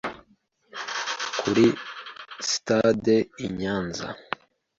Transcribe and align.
kuri 1.39 1.65
Sitade 2.49 3.15
i 3.45 3.47
Nyanza 3.59 4.07